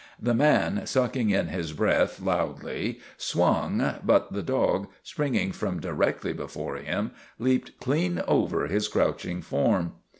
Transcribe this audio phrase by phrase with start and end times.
[0.19, 6.77] The man, sucking in his breath loudly, swung, but the dog, springing from directly before
[6.77, 9.91] him, leaped clean over his crouching form.